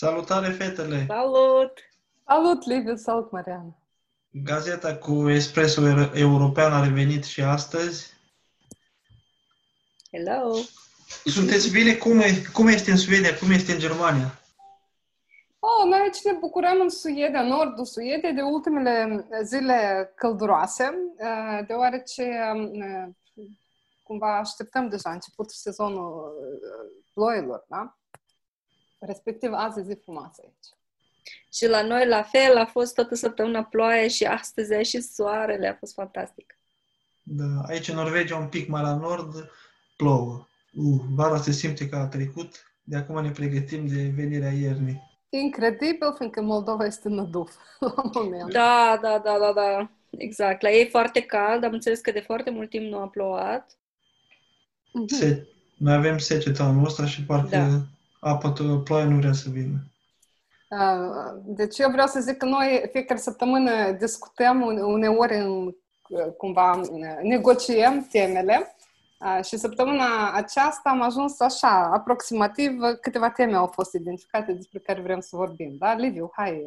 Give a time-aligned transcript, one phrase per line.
[0.00, 1.06] Salutare, fetele!
[1.08, 1.72] Salut!
[2.26, 2.96] Salut, Liviu!
[2.96, 3.76] Salut, Mariana!
[4.30, 5.80] Gazeta cu Espresso
[6.14, 8.12] European a revenit și astăzi.
[10.10, 10.54] Hello!
[11.24, 11.94] Sunteți bine?
[11.94, 13.36] Cum, e, cum este în Suedia?
[13.36, 14.40] Cum este în Germania?
[15.58, 20.84] Oh, noi aici ne bucurăm în Suedia, nordul Suediei, de ultimele zile călduroase,
[21.16, 23.08] eh, deoarece eh,
[24.02, 27.94] cumva așteptăm deja începutul sezonul eh, ploilor, da?
[29.00, 30.78] Respectiv, azi e zi frumoasă aici.
[31.52, 35.68] Și la noi, la fel, a fost toată săptămâna ploaie și astăzi a și soarele,
[35.68, 36.58] a fost fantastic.
[37.22, 39.50] Da, aici în Norvegia, un pic mai la nord,
[39.96, 40.46] plouă.
[40.72, 45.08] Uh, vara se simte că a trecut, de acum ne pregătim de venirea iernii.
[45.28, 47.54] Incredibil, fiindcă Moldova este năduf
[47.96, 48.52] la moment.
[48.52, 49.90] Da, da, da, da, da.
[50.10, 50.62] Exact.
[50.62, 53.78] La ei e foarte cald, am înțeles că de foarte mult timp nu a plouat.
[55.06, 55.46] Se,
[55.76, 57.80] noi avem secetă anul ăsta și parcă da.
[58.20, 58.52] Apa,
[58.84, 59.78] ploaia nu vrea să vină.
[61.44, 65.74] Deci eu vreau să zic că noi fiecare săptămână discutăm uneori în,
[66.36, 66.80] cumva
[67.22, 68.76] negociem temele
[69.44, 75.20] și săptămâna aceasta am ajuns așa, aproximativ câteva teme au fost identificate despre care vrem
[75.20, 75.76] să vorbim.
[75.78, 76.62] Da, Liviu, hai,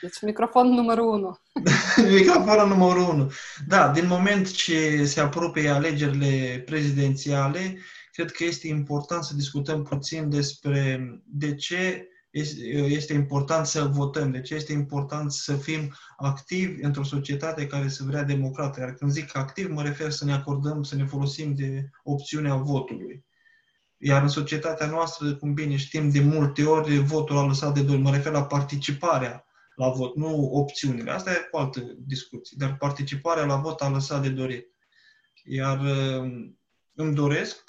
[0.00, 1.38] deci microfonul numărul unu.
[2.18, 3.30] microfonul numărul unu.
[3.68, 7.78] Da, din moment ce se apropie alegerile prezidențiale,
[8.16, 14.40] cred că este important să discutăm puțin despre de ce este important să votăm, de
[14.40, 18.80] ce este important să fim activi într-o societate care să vrea democrată.
[18.80, 23.24] Iar când zic activ, mă refer să ne acordăm, să ne folosim de opțiunea votului.
[23.96, 27.98] Iar în societatea noastră, cum bine știm, de multe ori votul a lăsat de doi.
[27.98, 31.10] Mă refer la participarea la vot, nu opțiunile.
[31.10, 32.56] Asta e o altă discuție.
[32.60, 34.66] Dar participarea la vot a lăsat de dorit.
[35.44, 36.58] Iar um,
[36.94, 37.65] îmi doresc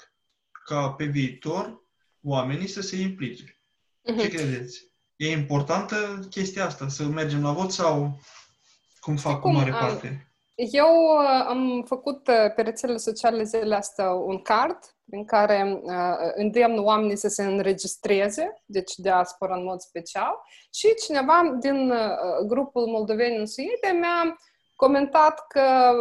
[0.68, 1.82] ca pe viitor
[2.22, 3.44] oamenii să se implice.
[3.44, 4.20] Uh-huh.
[4.20, 4.84] Ce credeți?
[5.16, 8.20] E importantă chestia asta, să mergem la vot sau
[9.00, 10.32] cum fac cum, cu mare parte?
[10.54, 16.32] Eu uh, am făcut uh, pe rețelele sociale zilele astea un card prin care uh,
[16.34, 20.34] îndemn oamenii să se înregistreze, deci diaspora în mod special,
[20.74, 21.98] și cineva din uh,
[22.46, 24.36] grupul Moldoveni în Suedia mi-a
[24.74, 25.92] comentat că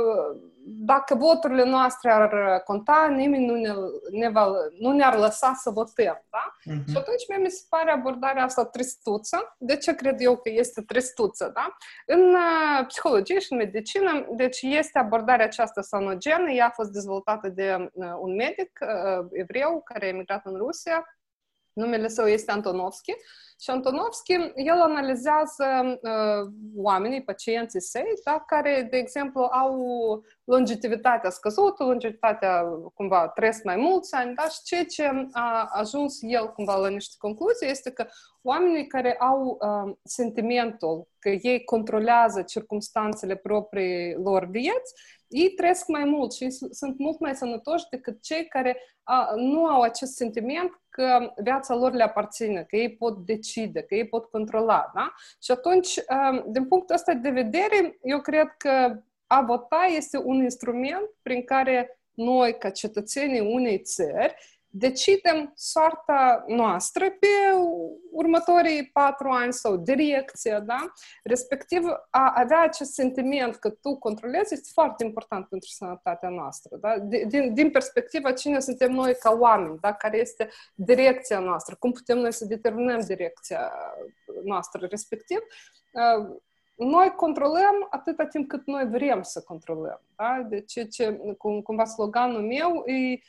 [0.70, 3.74] dacă voturile noastre ar conta, nimeni nu, ne,
[4.12, 6.26] ne va, nu ne-ar lăsa să votăm.
[6.30, 6.56] Da?
[6.62, 6.86] Uh-huh.
[6.88, 9.56] Și atunci mie mi se pare abordarea asta tristuță.
[9.58, 11.52] De ce cred eu că este tristuță?
[11.54, 11.78] Da?
[12.06, 17.50] În uh, psihologie și în medicină, deci este abordarea aceasta sanogenă, ea a fost dezvoltată
[17.50, 21.06] de uh, un medic uh, evreu care a emigrat în Rusia,
[21.78, 23.14] numele său este Antonovski,
[23.60, 25.66] și Antonovski, el analizează
[26.02, 29.76] uh, oamenii, pacienții săi, da, care, de exemplu, au
[30.44, 36.52] longevitatea scăzută, longevitatea, cumva, trăiesc mai mulți ani, da, și ceea ce a ajuns el,
[36.52, 38.06] cumva, la niște concluzii este că
[38.42, 44.94] oamenii care au uh, sentimentul că ei controlează circumstanțele proprii lor vieți,
[45.28, 49.82] ei trăiesc mai mult și sunt mult mai sănătoși decât cei care a, nu au
[49.82, 54.92] acest sentiment că viața lor le aparține, că ei pot decide, că ei pot controla.
[54.94, 55.14] Da?
[55.42, 55.94] Și atunci,
[56.48, 62.00] din punctul ăsta de vedere, eu cred că a vota este un instrument prin care
[62.14, 64.36] noi, ca cetățenii unei țări,
[64.70, 67.28] decidem soarta noastră pe
[68.12, 70.92] următorii patru ani sau direcția, da?
[71.24, 76.98] Respectiv, a avea acest sentiment că tu controlezi este foarte important pentru sănătatea noastră, da?
[77.28, 79.94] Din, din perspectiva cine suntem noi ca oameni, da?
[79.94, 83.72] Care este direcția noastră, cum putem noi să determinăm direcția
[84.44, 85.40] noastră, respectiv,
[86.76, 90.02] noi controlăm atâta timp cât noi vrem să controlăm.
[90.16, 90.46] Da?
[90.50, 93.20] Deci, ce, cum, cumva sloganul meu e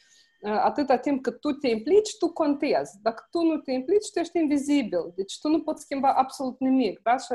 [0.42, 2.98] atâta timp cât tu te implici, tu contezi.
[3.02, 5.12] Dacă tu nu te implici, tu ești invizibil.
[5.14, 7.00] Deci tu nu poți schimba absolut nimic.
[7.02, 7.16] Da?
[7.16, 7.32] Și,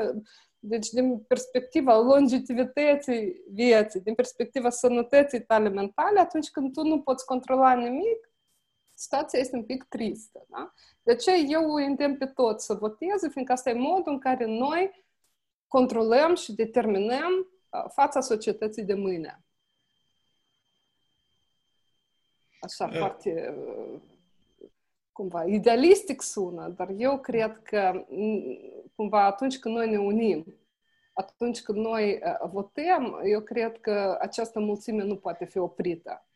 [0.58, 7.24] deci, din perspectiva longevității vieții, din perspectiva sănătății tale mentale, atunci când tu nu poți
[7.24, 8.32] controla nimic,
[8.94, 10.46] situația este un pic tristă.
[10.48, 10.72] Da?
[11.02, 15.04] De aceea eu îndemn pe toți să voteze, fiindcă asta e modul în care noi
[15.66, 17.48] controlăm și determinăm
[17.92, 19.44] fața societății de mâine.
[22.64, 22.96] Așa uh.
[22.98, 23.54] foarte
[25.12, 28.04] cumva idealistic sună, dar eu cred că
[28.96, 30.46] cumva atunci când noi ne unim,
[31.12, 32.18] atunci când noi
[32.52, 36.26] votăm, eu cred că această mulțime nu poate fi oprită.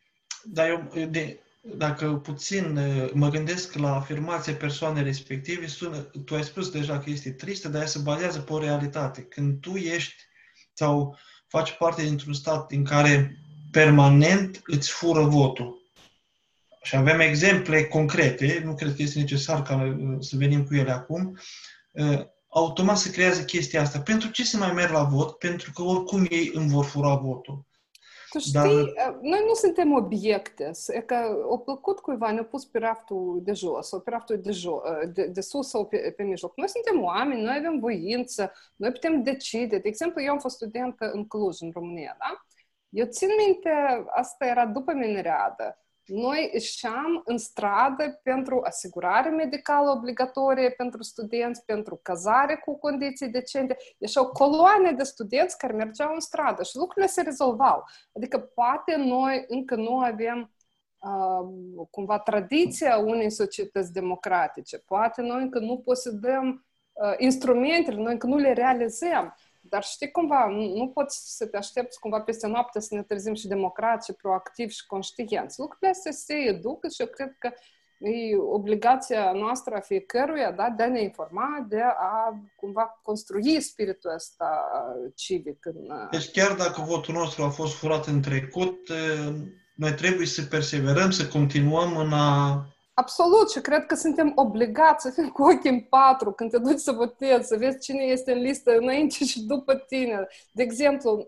[0.43, 1.39] Dar eu, de,
[1.77, 2.79] dacă puțin
[3.13, 7.81] mă gândesc la afirmația persoanei respective, sună, tu ai spus deja că este tristă, dar
[7.81, 9.21] ea se bazează pe o realitate.
[9.21, 10.23] Când tu ești
[10.73, 11.17] sau
[11.47, 13.37] faci parte dintr-un stat în care
[13.71, 15.78] permanent îți fură votul,
[16.81, 20.91] și avem exemple concrete, nu cred că este necesar ca uh, să venim cu ele
[20.91, 21.37] acum,
[22.47, 23.99] automat se creează chestia asta.
[23.99, 25.37] Pentru ce să mai merg la vot?
[25.37, 27.67] Pentru că oricum ei îmi vor fura votul.
[28.29, 28.67] Tu știi, Dar...
[29.21, 30.71] noi nu suntem obiecte.
[30.87, 31.15] E că
[31.47, 34.81] o plăcut cuiva, ne-a pus pe raftul de jos sau pe raftul de, jo-
[35.13, 36.57] de, de sus sau pe, pe mijloc.
[36.57, 39.77] Noi suntem oameni, noi avem voință, noi putem decide.
[39.77, 42.45] De exemplu, eu am fost studentă în Cluj, în România, da?
[42.89, 43.69] Eu țin minte,
[44.15, 45.77] asta era după mineriadă
[46.09, 53.77] noi ieșeam în stradă pentru asigurare medicală obligatorie pentru studenți, pentru cazare cu condiții decente.
[53.97, 57.83] Ieșeau coloane de studenți care mergeau în stradă și lucrurile se rezolvau.
[58.15, 60.51] Adică poate noi încă nu avem
[60.99, 64.77] uh, cumva tradiția unei societăți democratice.
[64.77, 69.35] Poate noi încă nu posedăm uh, instrumentele, noi încă nu le realizăm.
[69.69, 73.47] Dar știi cumva, nu poți să te aștepți cumva peste noapte să ne trezim și
[73.47, 75.59] democrați, și proactivi și conștienți.
[75.59, 77.51] Lucrurile astea se educă și eu cred că
[77.97, 84.13] e obligația noastră a fiecăruia da, de a ne informa, de a cumva construi spiritul
[84.13, 84.71] ăsta
[85.15, 85.65] civic.
[85.65, 86.07] În...
[86.11, 88.79] Deci chiar dacă votul nostru a fost furat în trecut,
[89.75, 92.65] noi trebuie să perseverăm, să continuăm în a
[92.99, 96.79] Absolut și cred că suntem obligați să fim cu ochii în patru când te duci
[96.79, 100.27] să votezi, să vezi cine este în listă înainte și după tine.
[100.51, 101.25] De exemplu,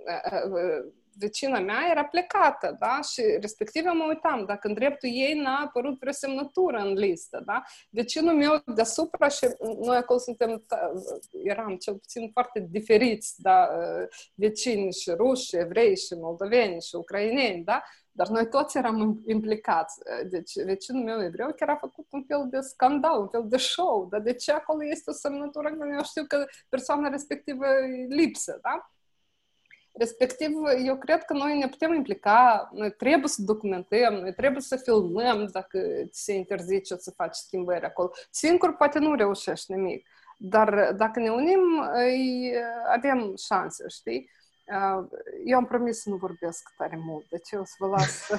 [1.17, 2.99] vecina mea era plecată, da?
[3.11, 7.43] Și respectiv eu mă uitam dacă în dreptul ei n-a apărut vreo semnătură în listă,
[7.45, 7.63] da?
[7.89, 9.47] Vecinul meu deasupra și
[9.81, 10.65] noi acolo suntem,
[11.43, 13.69] eram cel puțin foarte diferiți, da?
[14.35, 17.81] Vecini și ruși, evrei și moldoveni și ucraineni, da?
[18.11, 19.99] Dar noi toți eram implicați.
[20.29, 24.07] Deci vecinul meu evreu chiar a făcut un fel de scandal, un fel de show.
[24.11, 28.59] Dar de ce acolo este o semnătură când eu știu că persoana respectivă e lipsă,
[28.61, 28.91] da?
[29.93, 30.51] Respectiv,
[30.85, 35.49] eu cred că noi ne putem implica, noi trebuie să documentăm, noi trebuie să filmăm
[35.51, 35.79] dacă
[36.09, 38.11] ți se interzice să faci schimbări acolo.
[38.29, 41.59] Singur poate nu reușești nimic, dar dacă ne unim,
[42.93, 44.29] avem șanse, știi?
[45.45, 48.29] Eu am promis să nu vorbesc tare mult, deci eu o să vă las.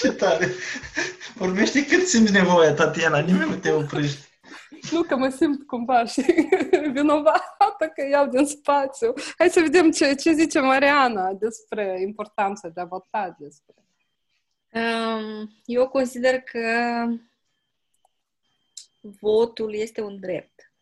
[0.00, 0.48] Ce tare!
[1.34, 4.28] Vorbește cât simți nevoie, Tatiana, nimeni nu te oprește.
[4.90, 6.20] Nu că mă simt cumva și
[6.92, 9.12] vinovată că iau din spațiu.
[9.38, 13.74] Hai să vedem ce, ce zice Mariana despre importanța de a vota despre.
[15.64, 17.04] Eu consider că
[19.20, 20.73] votul este un drept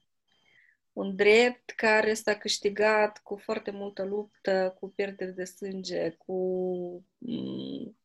[0.92, 6.32] un drept care s-a câștigat cu foarte multă luptă, cu pierderi de sânge, cu
[7.18, 7.96] um,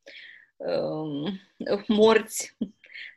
[1.88, 2.58] morți.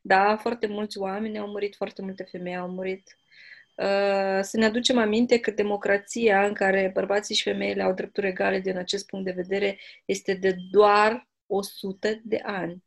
[0.02, 3.18] Da, foarte mulți oameni au murit, foarte multe femei au murit.
[3.74, 8.60] Uh, să ne aducem aminte că democrația în care bărbații și femeile au drepturi egale
[8.60, 12.84] din acest punct de vedere este de doar 100 de ani.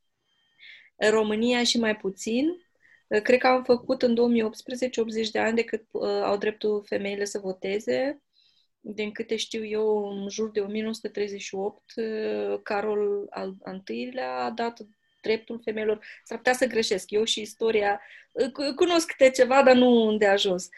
[0.95, 2.62] În România și mai puțin,
[3.21, 7.25] Cred că am făcut în 2018 80 de ani de cât uh, au dreptul femeile
[7.25, 8.21] să voteze.
[8.79, 14.77] Din câte știu eu, în jur de 1938, uh, Carol al I-lea a dat
[15.23, 16.05] dreptul femeilor.
[16.23, 17.11] S-ar putea să greșesc.
[17.11, 18.01] Eu și istoria
[18.31, 20.69] uh, cunosc câte ceva, dar nu de ajuns.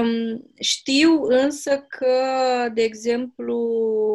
[0.00, 2.16] Um, știu însă că,
[2.74, 3.58] de exemplu,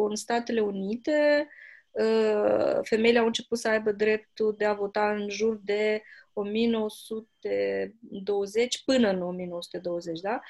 [0.08, 1.48] în Statele Unite,
[1.90, 6.02] uh, femeile au început să aibă dreptul de a vota în jur de
[6.38, 10.40] 1920 până în 1920, da?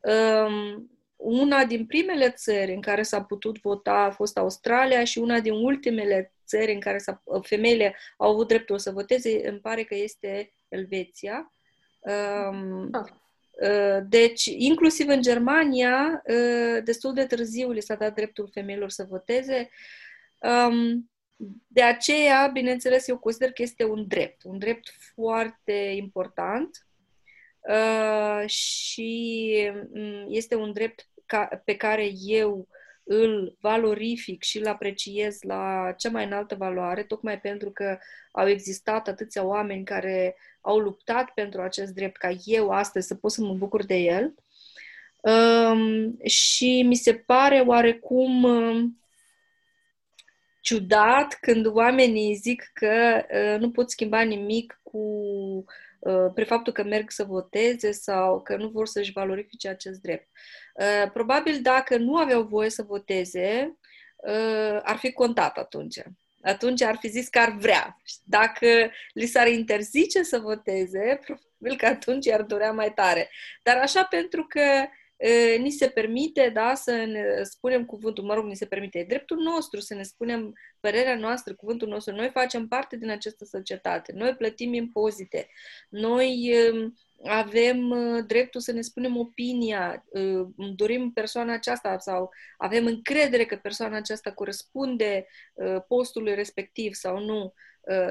[0.00, 5.40] Um, una din primele țări în care s-a putut vota a fost Australia și una
[5.40, 6.98] din ultimele țări în care
[7.42, 11.52] femeile au avut dreptul să voteze, îmi pare că este Elveția.
[12.00, 13.10] Um, ah.
[13.50, 19.06] uh, deci, inclusiv în Germania, uh, destul de târziu li s-a dat dreptul femeilor să
[19.08, 19.70] voteze.
[20.40, 21.10] Um,
[21.66, 26.86] de aceea, bineînțeles, eu consider că este un drept, un drept foarte important
[27.60, 32.68] uh, și mm, este un drept ca, pe care eu
[33.04, 37.98] îl valorific și îl apreciez la cea mai înaltă valoare, tocmai pentru că
[38.32, 43.30] au existat atâția oameni care au luptat pentru acest drept, ca eu astăzi să pot
[43.30, 44.34] să mă bucur de el.
[45.20, 48.44] Um, și mi se pare oarecum
[50.68, 54.98] ciudat când oamenii zic că uh, nu pot schimba nimic cu
[55.98, 60.28] uh, pre faptul că merg să voteze sau că nu vor să-și valorifice acest drept.
[60.74, 63.76] Uh, probabil dacă nu aveau voie să voteze,
[64.16, 66.02] uh, ar fi contat atunci.
[66.42, 67.96] Atunci ar fi zis că ar vrea.
[68.24, 73.30] Dacă li s-ar interzice să voteze, probabil că atunci i-ar dorea mai tare.
[73.62, 74.62] Dar așa pentru că
[75.58, 79.38] ni se permite, da, să ne spunem cuvântul, mă rog, ni se permite, e dreptul
[79.38, 82.14] nostru să ne spunem părerea noastră, cuvântul nostru.
[82.14, 85.48] Noi facem parte din această societate, noi plătim impozite,
[85.88, 86.52] noi
[87.24, 90.46] avem uh, dreptul să ne spunem opinia, uh,
[90.76, 97.52] dorim persoana aceasta sau avem încredere că persoana aceasta corespunde uh, postului respectiv sau nu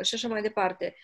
[0.01, 0.95] și așa mai departe.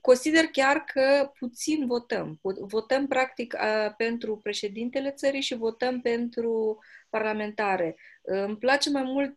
[0.00, 2.38] Consider chiar că puțin votăm.
[2.60, 3.56] Votăm practic
[3.96, 6.78] pentru președintele țării și votăm pentru
[7.10, 7.96] parlamentare.
[8.22, 9.36] Îmi place mai mult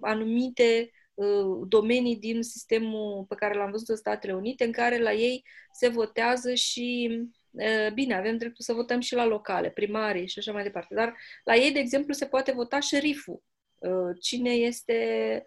[0.00, 5.12] anumite Uh, domenii din sistemul pe care l-am văzut în Statele Unite, în care la
[5.12, 7.10] ei se votează și
[7.50, 10.94] uh, Bine, avem dreptul să votăm și la locale, primarii și așa mai departe.
[10.94, 13.42] Dar la ei, de exemplu, se poate vota șeriful.
[13.78, 15.44] Uh, cine este um,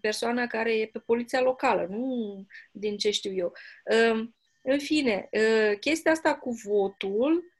[0.00, 3.52] persoana care e pe poliția locală, nu din ce știu eu.
[4.62, 5.28] În fine,
[5.80, 7.52] chestia asta cu votul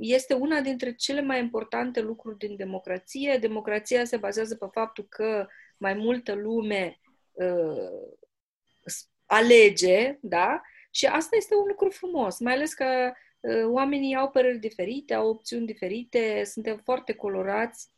[0.00, 3.38] este una dintre cele mai importante lucruri din democrație.
[3.40, 5.46] Democrația se bazează pe faptul că
[5.76, 7.00] mai multă lume
[7.32, 7.90] uh,
[9.26, 10.60] alege, da?
[10.90, 15.28] Și asta este un lucru frumos, mai ales că uh, oamenii au păreri diferite, au
[15.28, 17.95] opțiuni diferite, suntem foarte colorați uh,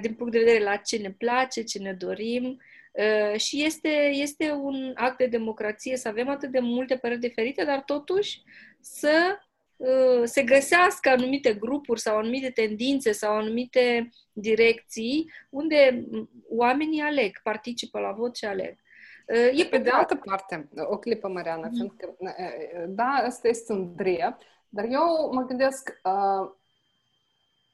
[0.00, 2.60] din punct de vedere la ce ne place, ce ne dorim.
[2.92, 7.64] Uh, și este, este un act de democrație să avem atât de multe păreri diferite,
[7.64, 8.42] dar totuși
[8.80, 9.38] să
[9.76, 16.06] Uh, se găsească anumite grupuri sau anumite tendințe sau anumite direcții unde
[16.48, 18.78] oamenii aleg, participă la vot și aleg.
[19.26, 21.74] Uh, e pe de altă parte, o clipă, Mariana, mm.
[21.74, 26.50] fiindcă, uh, da, asta este un drept, dar eu mă gândesc, uh,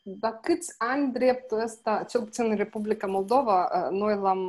[0.03, 4.41] dar câți ani dreptul ăsta, cel puțin în Republica Moldova, noi l-am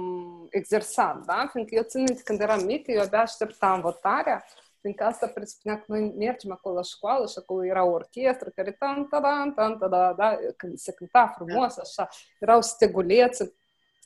[0.50, 1.48] exersat, da?
[1.52, 4.46] Fiindcă eu țin când eram mică, eu abia așteptam votarea
[4.82, 8.72] Fiindcă asta presupunea că noi mergem acolo la școală și acolo era o orchestră care
[8.72, 13.54] tan tan tan da, da, când se cânta frumos, așa, erau stegulețe.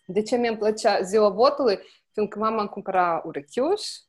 [0.06, 1.80] De ce mi-mi plăcea ziua votului?
[2.12, 4.02] Fiindcă mama îmi cumpăra urechiuși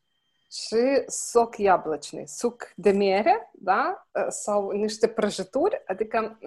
[0.51, 4.09] și soc iablăcni, suc de mere, da?
[4.29, 6.39] Sau niște prăjituri, adică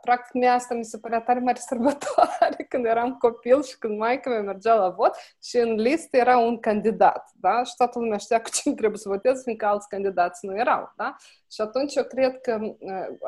[0.00, 4.30] practic mie asta mi se părea tare mare sărbătoare când eram copil și când maica
[4.30, 7.62] mea mergea la vot și în listă era un candidat, da?
[7.62, 11.16] Și toată lumea știa cu cine trebuie să voteze, fiindcă alți candidați nu erau, da?
[11.52, 12.58] Și atunci eu cred că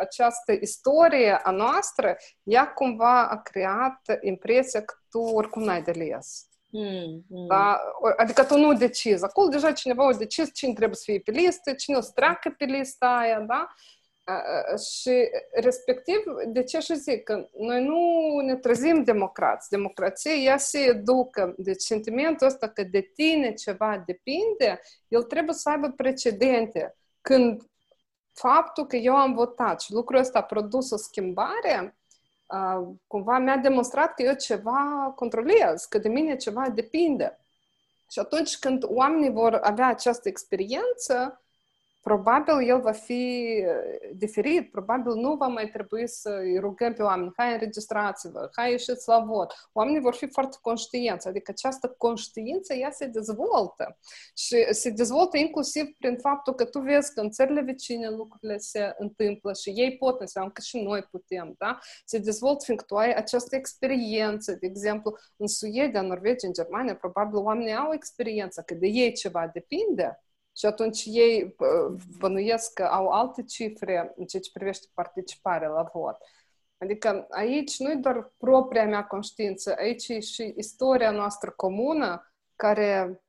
[0.01, 6.49] această istorie a noastră, ea cumva a creat impresia că tu oricum n-ai de les.
[6.71, 7.47] Mm, mm.
[7.47, 7.81] Da?
[8.17, 9.25] Adică tu nu decizi.
[9.25, 12.55] Acolo deja cineva a decis cine trebuie să fie pe listă, cine o să treacă
[12.59, 13.69] pe lista aia, da?
[14.91, 18.01] Și respectiv, de ce și zic că noi nu
[18.45, 19.71] ne trezim democrați.
[19.71, 21.55] Democrația ea se educă.
[21.57, 26.97] Deci sentimentul ăsta că de tine ceva depinde, el trebuie să aibă precedente.
[27.21, 27.63] Când
[28.33, 31.97] faptul că eu am votat și lucrul ăsta a produs o schimbare,
[33.07, 37.39] cumva mi-a demonstrat că eu ceva controlez, că de mine ceva depinde.
[38.11, 41.43] Și atunci când oamenii vor avea această experiență,
[42.01, 43.65] probabil el va fi
[44.15, 49.09] diferit, probabil nu va mai trebui să îi rugăm pe oameni, hai înregistrați-vă, hai ieșiți
[49.09, 49.55] la vot.
[49.73, 53.99] Oamenii vor fi foarte conștienți, adică această conștiință ea se dezvoltă
[54.37, 58.95] și se dezvoltă inclusiv prin faptul că tu vezi că în țările vecine lucrurile se
[58.99, 61.79] întâmplă și ei pot, înseamnă că și noi putem, da?
[62.05, 66.97] Se dezvoltă fiindcă tu ai această experiență, de exemplu, în Suedia, în Norvegia, în Germania,
[66.97, 70.23] probabil oamenii au experiență că de ei ceva depinde,
[70.59, 71.57] și atunci ei
[72.19, 76.17] bănuiesc că au alte cifre în ceea ce privește participarea la vot.
[76.79, 83.23] Adică aici nu e doar propria mea conștiință, aici e și istoria noastră comună care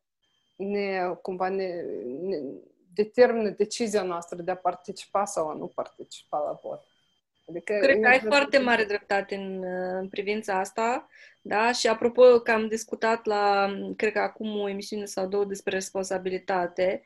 [0.55, 1.81] ne, cumva ne,
[2.21, 2.37] ne
[2.93, 6.83] determină decizia noastră de a participa sau a nu participa la vot.
[7.49, 9.63] Adică Cred că ai foarte mare dreptate în,
[9.99, 11.07] în privința asta,
[11.41, 11.71] da?
[11.71, 17.03] Și apropo că am discutat la, cred că acum o emisiune sau două despre responsabilitate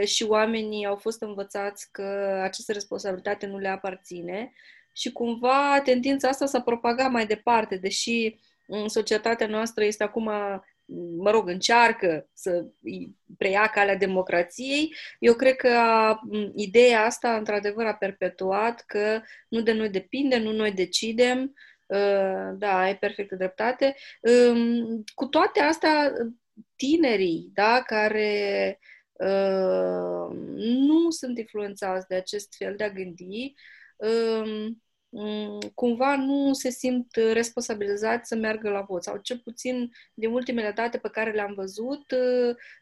[0.00, 2.02] ă, și oamenii au fost învățați că
[2.42, 4.52] această responsabilitate nu le aparține
[4.92, 10.30] și cumva tendința asta s-a propagat mai departe, deși în societatea noastră este acum
[11.16, 12.66] mă rog, încearcă să
[13.38, 15.68] preia calea democrației, eu cred că
[16.54, 21.54] ideea asta, într-adevăr, a perpetuat că nu de noi depinde, nu noi decidem,
[21.86, 23.94] uh, da, ai perfectă dreptate.
[24.20, 26.12] Um, cu toate astea,
[26.76, 28.78] tinerii, da, care
[29.12, 33.54] uh, nu sunt influențați de acest fel de a gândi,
[33.96, 34.82] um, Mm,
[35.74, 40.98] cumva nu se simt responsabilizați să meargă la vot sau cel puțin din ultimele date
[40.98, 42.14] pe care le-am văzut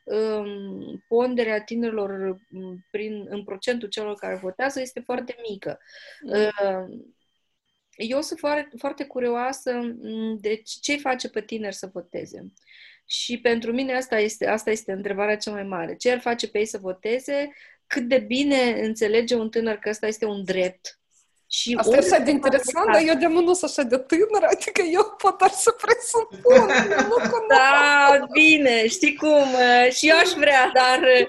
[0.04, 5.78] um, ponderea tinerilor mm, prin, în procentul celor care votează este foarte mică.
[6.22, 7.16] Mm.
[7.96, 9.96] Eu sunt foarte, foarte curioasă
[10.40, 12.52] de ce face pe tineri să voteze.
[13.04, 15.96] Și pentru mine asta este, asta este întrebarea cea mai mare.
[15.96, 17.52] Ce ar face pe ei să voteze?
[17.86, 20.98] Cât de bine înțelege un tânăr că asta este un drept?
[21.50, 24.82] Și Asta e așa de interesant, dar eu de nu sunt așa de tânără, adică
[24.82, 26.66] eu pot doar să presupun,
[27.08, 27.16] nu
[27.48, 29.46] Da, bine, știi cum,
[29.90, 31.28] și eu aș vrea, dar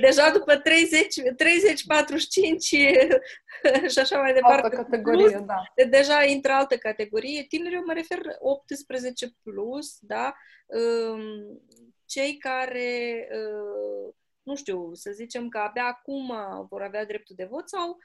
[0.00, 2.64] deja după 30, 30 45
[3.92, 4.62] și așa mai departe.
[4.62, 5.62] Altă categorie, plus, da.
[5.88, 7.44] Deja intră altă categorie.
[7.48, 10.34] Tineri, eu mă refer 18 plus, da?
[12.04, 13.28] Cei care
[14.42, 16.32] nu știu, să zicem că abia acum
[16.68, 17.96] vor avea dreptul de vot sau uh,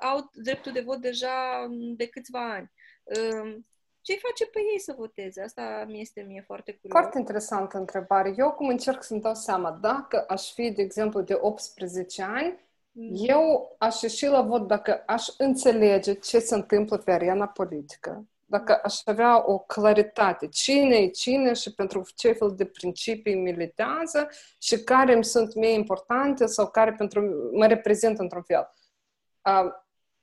[0.00, 2.72] au dreptul de vot deja de câțiva ani.
[3.02, 3.56] Uh,
[4.02, 5.42] ce face pe ei să voteze?
[5.42, 7.00] Asta mi este mie foarte curios.
[7.00, 8.34] Foarte interesantă întrebare.
[8.36, 12.58] Eu cum încerc să-mi dau seama, dacă aș fi, de exemplu, de 18 ani,
[12.92, 13.10] mm.
[13.14, 18.80] eu aș ieși la vot dacă aș înțelege ce se întâmplă pe arena politică, dacă
[18.82, 24.82] aș avea o claritate cine e cine și pentru ce fel de principii militează și
[24.82, 28.70] care îmi sunt mie importante sau care pentru mă reprezintă într-un fel.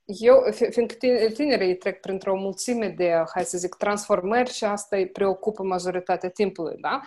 [0.05, 0.95] Eu, fiindcă
[1.33, 6.75] tinerii trec printr-o mulțime de, hai să zic, transformări și asta îi preocupă majoritatea timpului,
[6.81, 7.01] da?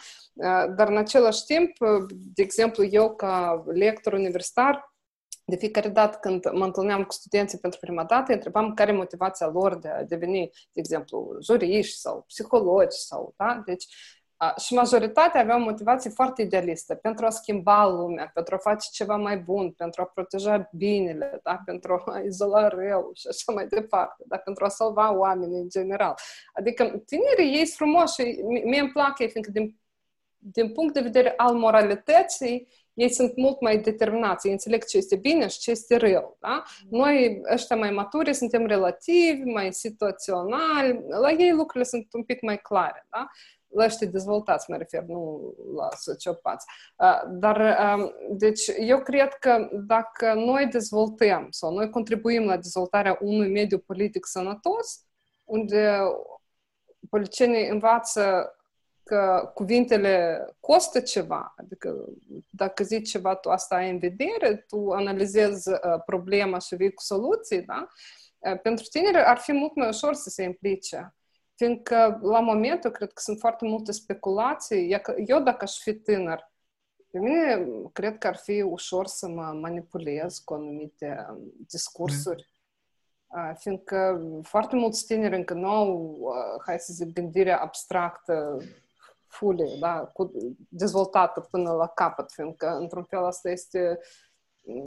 [0.67, 1.73] Dar în același timp,
[2.35, 4.93] de exemplu, eu ca lector universitar,
[5.45, 9.47] de fiecare dată când mă întâlneam cu studenții pentru prima dată, întrebam care e motivația
[9.47, 13.63] lor de a deveni, de exemplu, juriști sau psihologi sau, da?
[13.67, 14.22] Deci, a,
[14.57, 19.39] și majoritatea aveau motivație foarte idealistă pentru a schimba lumea, pentru a face ceva mai
[19.39, 21.63] bun, pentru a proteja binele, da?
[21.65, 24.37] pentru a izola rău și așa mai departe, da?
[24.37, 26.15] pentru a salva oamenii în general.
[26.53, 29.81] Adică tinerii ei sunt frumoși și mie îmi plac ei, fiindcă din,
[30.39, 35.17] din punct de vedere al moralității, ei sunt mult mai determinați, ei înțeleg ce este
[35.17, 36.37] bine și ce este rău.
[36.41, 36.63] Da?
[36.91, 42.59] Noi, ăștia mai maturi, suntem relativi, mai situaționali, la ei lucrurile sunt un pic mai
[42.59, 43.07] clare.
[43.11, 43.29] Da?
[43.75, 46.67] La ăștia dezvoltați, mă refer, nu la sociopați.
[47.29, 47.77] Dar,
[48.31, 54.27] deci, eu cred că dacă noi dezvoltăm sau noi contribuim la dezvoltarea unui mediu politic
[54.27, 55.05] sănătos,
[55.45, 55.99] unde
[57.09, 58.55] politicienii învață
[59.03, 62.05] că cuvintele costă ceva, adică
[62.51, 67.03] dacă zici ceva, tu asta ai în vedere, tu analizezi uh, problema și vii cu
[67.03, 67.89] soluții, da?
[68.39, 71.15] Uh, pentru tineri ar fi mult mai ușor să se implice.
[71.63, 75.01] Fiindcă la momentul cred că sunt foarte multe speculații.
[75.27, 76.53] Eu dacă aș fi tânăr,
[77.11, 82.51] pe mine cred că ar fi ușor să mă manipulez cu anumite um, discursuri.
[83.27, 83.55] Mm.
[83.55, 86.21] Fiindcă foarte mulți tineri încă nu au,
[86.67, 88.57] hai să zic, gândirea abstractă
[89.27, 90.33] fully, da, cu,
[90.69, 93.99] dezvoltată până la capăt, fiindcă, într-un fel, asta este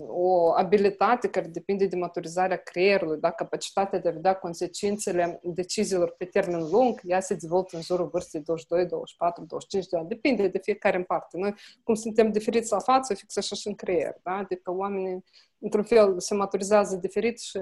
[0.07, 6.25] o abilitate care depinde de maturizarea creierului, da, capacitatea de a vedea consecințele deciziilor pe
[6.25, 10.57] termen lung, ea se dezvoltă în jurul vârstei 22, 24, 25 de ani, depinde de
[10.57, 11.37] fiecare în parte.
[11.37, 14.31] Noi, cum suntem diferiți la față, fix așa și în creier, da?
[14.31, 15.23] adică oamenii,
[15.59, 17.59] într-un fel, se maturizează diferit și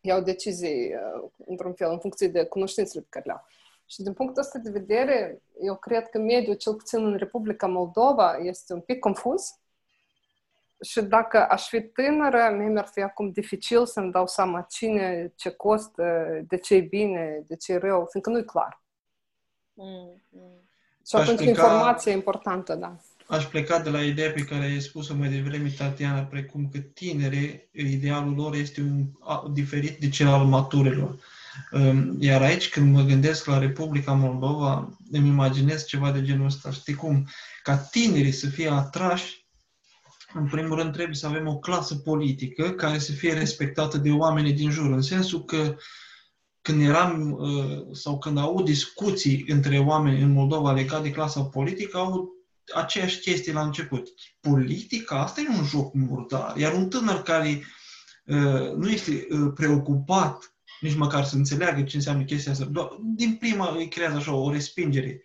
[0.00, 3.46] iau decizii, uh, într-un fel, în funcție de cunoștințele pe care le au.
[3.86, 8.36] Și din punctul ăsta de vedere, eu cred că mediul, cel puțin în Republica Moldova,
[8.36, 9.58] este un pic confuz.
[10.84, 15.50] Și dacă aș fi tânără, mie mi-ar fi acum dificil să-mi dau seama cine, ce
[15.50, 18.82] costă, de ce e bine, de ce e rău, fiindcă nu e clar.
[19.74, 20.68] Mm, mm.
[21.06, 22.96] Și atunci pleca, informația e importantă, da.
[23.26, 27.68] Aș pleca de la ideea pe care ai spus-o mai devreme, Tatiana, precum că tinere,
[27.72, 31.18] idealul lor este un, a, diferit de cel al maturilor.
[31.72, 36.70] Ehm, iar aici, când mă gândesc la Republica Moldova, îmi imaginez ceva de genul ăsta.
[36.70, 37.26] Știi cum?
[37.62, 39.43] Ca tinerii să fie atrași,
[40.34, 44.52] în primul rând trebuie să avem o clasă politică care să fie respectată de oamenii
[44.52, 45.76] din jur, în sensul că
[46.62, 51.96] când eram uh, sau când au discuții între oameni în Moldova legat de clasa politică,
[51.96, 52.32] au
[52.74, 54.08] aceeași chestie la început.
[54.40, 56.56] Politica, asta e un joc murdar.
[56.56, 57.64] Iar un tânăr care
[58.24, 62.70] uh, nu este uh, preocupat nici măcar să înțeleagă ce înseamnă chestia asta.
[63.00, 65.22] Din prima îi creează așa o respingere.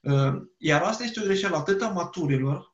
[0.00, 2.69] Uh, iar asta este o greșeală atât a maturilor uh,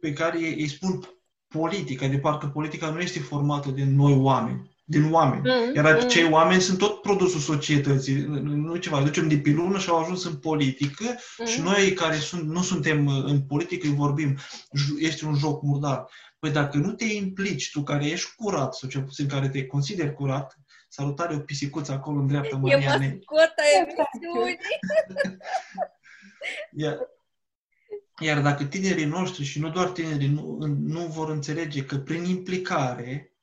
[0.00, 1.00] pe care îi spun
[1.48, 5.42] politica, de parcă politica nu este formată din noi oameni, din oameni.
[5.44, 6.32] Mm, Iar acei mm.
[6.32, 9.02] oameni sunt tot produsul societății, nu ceva.
[9.02, 11.04] Ducem de pe lună și au ajuns în politică
[11.38, 11.46] mm.
[11.46, 14.38] și noi care sunt, nu suntem uh, în politică îi vorbim,
[14.98, 16.06] este un joc murdar.
[16.38, 20.14] Păi dacă nu te implici, tu care ești curat, sau cel puțin care te consideri
[20.14, 20.58] curat,
[20.92, 23.06] Salutare, o pisicuță acolo în dreapta Mariane.
[23.06, 24.58] E mascota emisiunii.
[26.82, 26.98] iar,
[28.20, 33.34] iar dacă tinerii noștri și nu doar tinerii nu, nu vor înțelege că prin implicare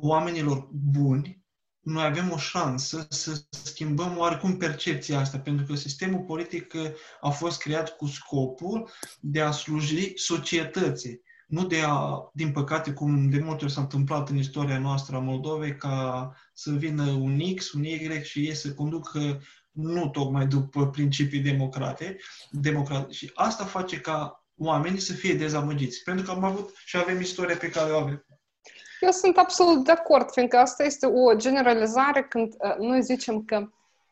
[0.00, 1.38] oamenilor buni
[1.80, 6.74] noi avem o șansă să schimbăm oarecum percepția asta, pentru că sistemul politic
[7.20, 13.30] a fost creat cu scopul de a sluji societății, nu de a, din păcate, cum
[13.30, 17.72] de multe ori s-a întâmplat în istoria noastră a Moldovei, ca să vină un X,
[17.72, 22.16] un Y și ei să conducă nu tocmai după principii democrate,
[22.50, 23.12] democrate.
[23.12, 27.56] Și asta face ca oamenii să fie dezamăgiți, pentru că am avut și avem istoria
[27.56, 28.26] pe care o avem.
[29.00, 33.68] Eu sunt absolut de acord, fiindcă asta este o generalizare când uh, noi zicem că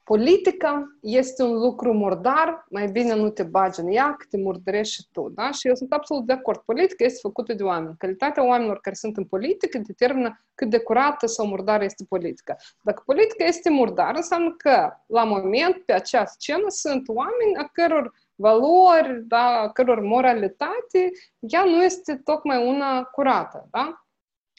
[0.06, 4.94] politica este un lucru murdar, mai bine nu te bagi în ea, că te murdărești
[4.94, 5.28] și tu.
[5.34, 5.50] Da?
[5.50, 6.58] Și eu sunt absolut de acord.
[6.58, 7.94] Politica este făcută de oameni.
[7.98, 12.56] Calitatea oamenilor care sunt în politică determină cât de curată sau murdară este politica.
[12.82, 18.12] Dacă politica este murdară, înseamnă că, la moment, pe acea scenă, sunt oameni a căror
[18.34, 23.68] valori, da, a căror moralitate, ea nu este tocmai una curată.
[23.70, 24.06] Da?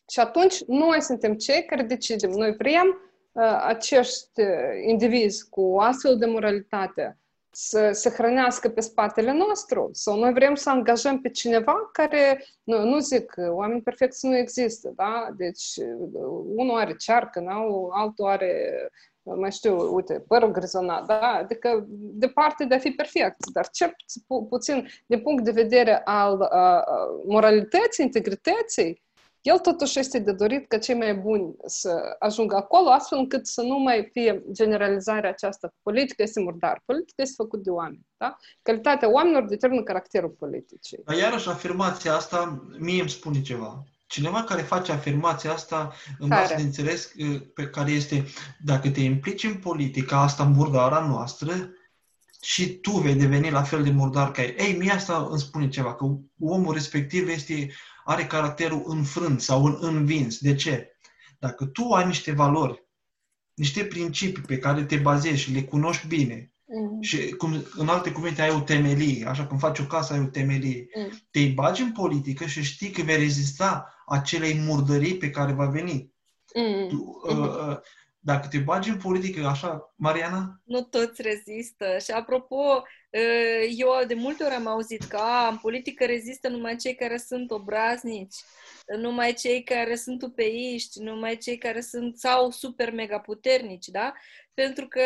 [0.10, 2.30] Și atunci noi suntem cei care decidem.
[2.30, 3.08] Noi vrem uh,
[3.44, 4.42] acești
[4.88, 7.18] indivizi cu astfel de moralitate
[7.60, 12.84] să se hrănească pe spatele nostru sau noi vrem să angajăm pe cineva care, nu,
[12.84, 15.28] nu zic, oameni perfecți nu există, da?
[15.38, 15.76] Deci
[16.56, 17.66] unul are cearcă, da?
[17.92, 18.90] altul are
[19.36, 21.20] mai știu, uite, părul grizonat, da?
[21.20, 23.96] Adică departe de a fi perfect, dar cel
[24.28, 29.04] pu- puțin din punct de vedere al uh, moralității, integrității,
[29.48, 33.62] el totuși este de dorit ca cei mai buni să ajungă acolo, astfel încât să
[33.62, 35.74] nu mai fie generalizarea aceasta.
[35.82, 38.06] Politica este murdar, politica este făcut de oameni.
[38.18, 38.38] Da?
[38.62, 41.00] Calitatea oamenilor determină caracterul politicii.
[41.06, 43.84] Dar iarăși afirmația asta mie îmi spune ceva.
[44.08, 47.12] Cineva care face afirmația asta în baza de înțeles
[47.54, 48.26] pe care este
[48.64, 51.72] dacă te implici în politica asta murdară noastră,
[52.42, 54.56] și tu vei deveni la fel de murdar ca ei.
[54.58, 56.06] Ei, mie asta îmi spune ceva, că
[56.40, 57.70] omul respectiv este
[58.08, 60.38] are caracterul înfrânt sau învins.
[60.38, 60.92] De ce?
[61.40, 62.84] Dacă tu ai niște valori,
[63.54, 67.02] niște principii pe care te bazezi și le cunoști bine, mm.
[67.02, 70.26] și cum, în alte cuvinte ai o temelie, așa cum faci o casă ai o
[70.26, 71.12] temelie, mm.
[71.32, 76.14] te bagi în politică și știi că vei rezista acelei murdării pe care va veni.
[76.56, 76.88] Mm.
[76.88, 77.70] Tu, uh, mm-hmm.
[77.70, 77.78] uh,
[78.28, 80.62] dacă te bagi în politică așa, Mariana?
[80.64, 81.98] Nu toți rezistă.
[82.04, 82.84] Și apropo,
[83.78, 87.52] eu de multe ori am auzit că a, în politică rezistă numai cei care sunt
[87.52, 88.36] obraznici,
[88.98, 94.14] numai cei care sunt upeiști, numai cei care sunt sau super mega puternici, da?
[94.54, 95.02] Pentru că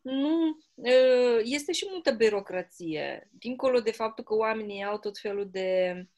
[0.00, 0.58] nu,
[1.42, 3.28] este și multă birocrație.
[3.30, 6.08] Dincolo de faptul că oamenii au tot felul de Mm,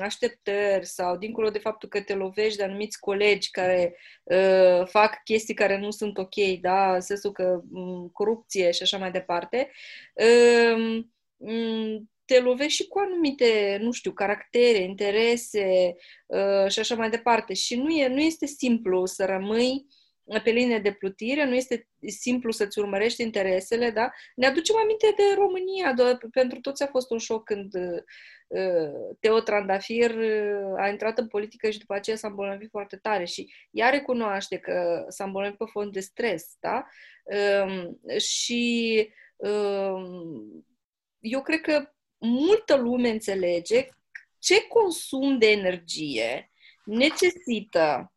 [0.00, 5.54] așteptări sau dincolo de faptul că te lovești de anumiți colegi care uh, fac chestii
[5.54, 9.70] care nu sunt ok, da, în sensul că um, corupție și așa mai departe,
[10.14, 11.04] uh,
[11.36, 15.94] um, te lovești și cu anumite, nu știu, caractere, interese
[16.26, 17.54] uh, și așa mai departe.
[17.54, 19.86] Și nu, e, nu este simplu să rămâi
[20.42, 24.10] pe linie de plutire, nu este simplu să-ți urmărești interesele, da?
[24.34, 29.40] Ne aducem aminte de România, de, pentru toți a fost un șoc când uh, Teo
[29.40, 33.90] Trandafir uh, a intrat în politică și după aceea s-a îmbolnăvit foarte tare și ea
[33.90, 36.86] recunoaște că s-a îmbolnăvit pe fond de stres, da?
[37.64, 40.66] Um, și um,
[41.20, 43.88] eu cred că multă lume înțelege
[44.38, 46.50] ce consum de energie
[46.84, 48.11] necesită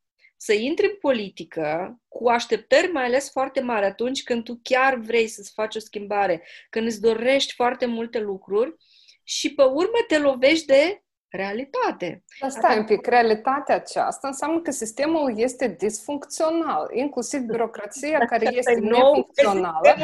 [0.45, 5.27] să intri în politică cu așteptări mai ales foarte mari atunci când tu chiar vrei
[5.27, 8.75] să-ți faci o schimbare, când îți dorești foarte multe lucruri
[9.23, 11.03] și pe urmă te lovești de
[11.35, 12.23] realitate.
[12.39, 18.73] Dar stai un pic, realitatea aceasta înseamnă că sistemul este disfuncțional, inclusiv birocrația care este
[18.73, 19.95] nefuncțională.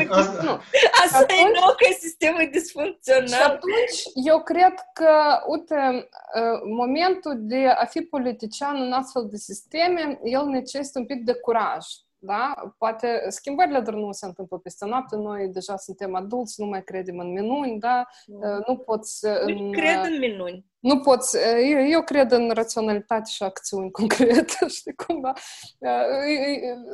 [0.41, 0.59] Nu.
[1.03, 3.27] Asta atunci, e nou că sistemul e disfuncțional.
[3.27, 5.13] Și atunci eu cred că,
[5.47, 11.23] uite, ă, momentul de a fi politician în astfel de sisteme, el necesită un pic
[11.23, 11.85] de curaj.
[12.23, 12.73] Da?
[12.77, 17.17] Poate schimbările doar nu se întâmplă peste noapte, noi deja suntem adulți, nu mai credem
[17.17, 18.07] în minuni, da?
[18.27, 18.63] Mm.
[18.67, 19.25] Nu poți...
[19.25, 20.65] În, cred în minuni.
[20.79, 21.37] Nu poți...
[21.71, 25.33] Eu, eu cred în raționalitate și acțiuni concrete, știi cum, da?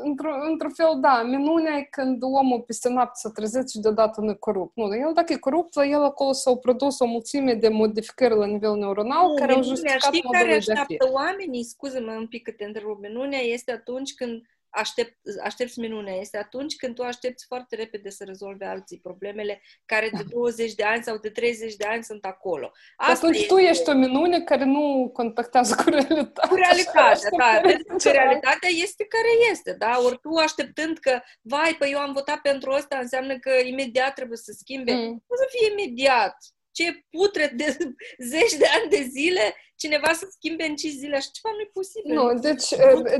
[0.03, 4.29] Într-un, într fel, da, minunea e când omul peste noapte se trezește și deodată nu
[4.29, 4.75] e corupt.
[4.75, 8.45] Nu, el dacă e corupt, la el acolo s-au produs o mulțime de modificări la
[8.45, 11.63] nivel neuronal nu, care au justificat știi care așteaptă oamenii?
[11.63, 13.01] Scuze-mă un pic că te întrerup.
[13.01, 16.13] Minunea este atunci când aștept, aștepți minunea.
[16.13, 20.83] Este atunci când tu aștepți foarte repede să rezolve alții problemele care de 20 de
[20.83, 22.71] ani sau de 30 de ani sunt acolo.
[22.95, 23.47] Asta atunci este...
[23.47, 26.49] tu ești o minune care nu contactează cu realitatea.
[26.49, 27.59] Cu realitatea, da.
[27.61, 29.99] Pentru că realitatea este care este, da?
[30.05, 34.37] Ori tu așteptând că, vai, păi eu am votat pentru ăsta, înseamnă că imediat trebuie
[34.37, 34.93] să schimbe.
[34.93, 35.23] Mm.
[35.27, 36.35] Nu să fie imediat
[36.77, 37.77] ce putre de
[38.33, 41.69] zeci de ani de zile, cineva să schimbe în 5 zile, așa ceva nu e
[41.73, 42.13] posibil.
[42.13, 42.69] Nu, deci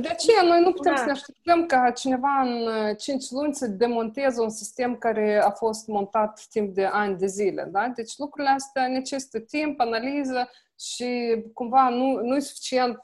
[0.02, 0.98] de aceea noi nu putem da.
[0.98, 5.88] să ne așteptăm ca cineva în 5 luni să demonteze un sistem care a fost
[5.88, 7.88] montat timp de ani de zile, da?
[7.88, 12.98] Deci lucrurile astea necesită timp, analiză și cumva nu, nu e suficient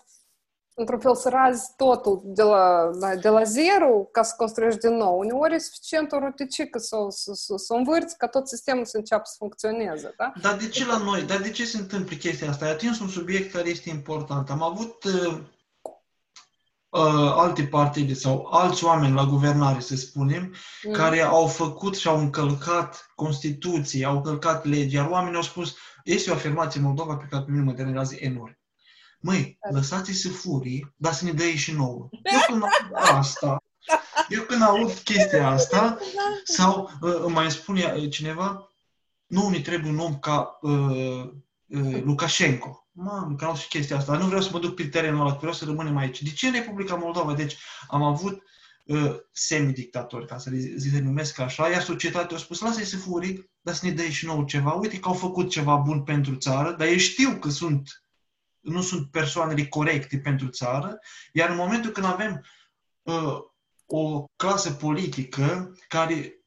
[0.75, 2.89] într-un fel, să razi totul de la,
[3.21, 5.17] de la zero ca să construiești din nou.
[5.17, 9.23] Uneori e suficient o roticică să, să, să, să învârți ca tot sistemul să înceapă
[9.25, 10.13] să funcționeze.
[10.17, 10.33] Da?
[10.41, 11.21] Dar de ce la noi?
[11.21, 12.65] Dar de ce se întâmplă chestia asta?
[12.65, 14.49] Ai atins un subiect care este important.
[14.49, 15.38] Am avut uh,
[16.89, 20.91] uh, alte partide sau alți oameni la guvernare, să spunem, mm.
[20.91, 26.29] care au făcut și au încălcat Constituții, au încălcat legi, iar oamenii au spus, este
[26.29, 28.62] o afirmație în Moldova pe care pe mine mă deranjează enorm
[29.23, 32.09] măi, lăsați-i să furii, dar să ne dă și nouă.
[32.12, 33.63] Eu când aud asta,
[34.29, 35.97] eu când aud chestia asta,
[36.43, 38.69] sau uh, mai spune cineva,
[39.25, 41.29] nu ne trebuie un om ca uh,
[41.67, 42.88] uh, Lukashenko.
[42.91, 44.17] Mamă, că nu și chestia asta.
[44.17, 46.21] Nu vreau să mă duc pe terenul ăla, vreau să rămânem aici.
[46.21, 47.33] De ce în Republica Moldova?
[47.33, 47.57] Deci
[47.88, 48.43] am avut
[48.86, 53.49] uh, semi-dictatori, ca să le zic, numesc așa, iar societatea a spus, lasă-i să furi,
[53.62, 54.71] dar să ne dă și nou ceva.
[54.71, 58.02] Uite că au făcut ceva bun pentru țară, dar ei știu că sunt
[58.63, 60.99] nu sunt persoanele corecte pentru țară,
[61.32, 62.45] iar în momentul când avem
[63.02, 63.38] uh,
[63.86, 66.38] o clasă politică care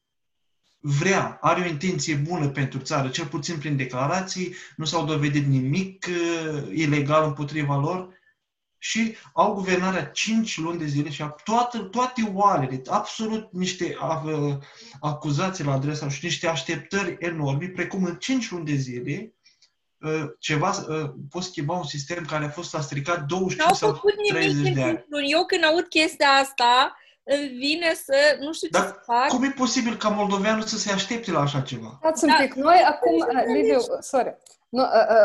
[0.79, 6.05] vrea, are o intenție bună pentru țară, cel puțin prin declarații, nu s-au dovedit nimic
[6.09, 8.15] uh, ilegal împotriva lor
[8.77, 14.57] și au guvernarea 5 luni de zile și toate, toate oalele, absolut niște uh,
[14.99, 19.36] acuzații la adresa și niște așteptări enorme, precum în 5 luni de zile, Uh,
[20.39, 24.81] ceva, uh, poți schimba un sistem care a fost a stricat 25 sau 30 de
[24.81, 25.05] ani.
[25.31, 29.27] Eu când aud chestia asta, îmi vine să, nu știu Dar ce să fac.
[29.27, 31.97] cum e posibil ca moldoveanul să se aștepte la așa ceva?
[31.99, 32.43] Stați un da.
[32.43, 32.53] pic.
[32.53, 34.37] Noi acum, Liviu, sorry,
[34.69, 34.83] nu,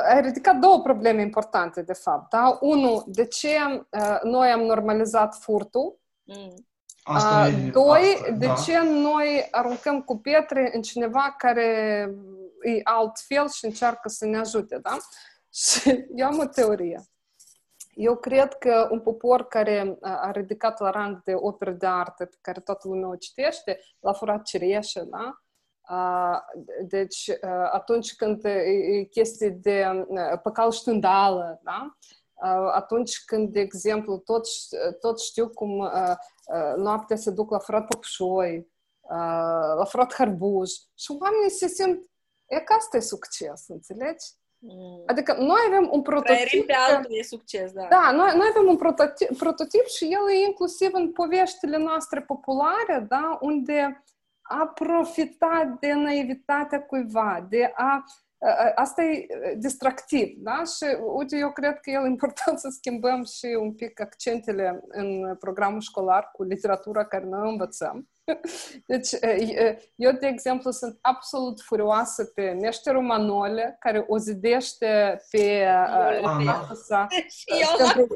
[0.08, 2.30] ai ridicat două probleme importante, de fapt.
[2.30, 2.58] Da?
[2.61, 3.48] Unu, de ce
[3.90, 6.00] uh, noi am normalizat furtul?
[6.22, 6.66] Mm.
[7.02, 8.54] Asta uh, e, doi, asta, de da.
[8.54, 12.41] ce noi aruncăm cu pietre în cineva care e
[12.83, 14.96] altfel și încearcă să ne ajute, da?
[15.53, 17.01] Și eu am o teorie.
[17.94, 22.37] Eu cred că un popor care a ridicat la rang de operă de artă pe
[22.40, 25.37] care toată lumea o citește, l-a furat cireșe, da?
[26.87, 27.31] Deci,
[27.72, 30.07] atunci când e chestie de
[30.42, 31.96] păcal ștândală, da?
[32.72, 34.46] Atunci când, de exemplu, tot,
[35.01, 35.90] tot știu cum
[36.77, 38.70] noaptea se duc la furat păpușoi,
[39.77, 42.11] la furat harbuj și oamenii se simt
[42.52, 44.26] E că asta e succes, înțelegi?
[44.58, 45.02] Mm.
[45.06, 46.66] Adică noi avem un prototip...
[46.66, 47.86] pe altul e succes, da.
[47.90, 53.06] Da, noi, noi avem un prototip, prototip și el e inclusiv în poveștile noastre populare,
[53.08, 54.04] da, unde
[54.42, 58.04] a profita de naivitatea cuiva, de a
[58.74, 59.26] Asta e
[59.58, 60.62] distractiv, da?
[60.64, 65.80] Și uite, eu cred că e important să schimbăm și un pic accentele în programul
[65.80, 68.08] școlar cu literatura care noi învățăm.
[68.87, 69.11] Deci,
[69.94, 75.66] eu, de exemplu, sunt absolut furioasă pe meșterul Manole, care o zidește pe
[76.85, 77.06] sa
[77.80, 78.06] pentru,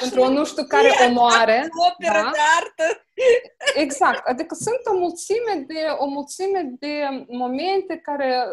[0.00, 1.68] pentru nu știu care onoare.
[1.90, 2.30] Operă da?
[2.32, 3.04] de artă.
[3.84, 4.26] Exact.
[4.26, 8.46] Adică sunt o mulțime de, o mulțime de momente care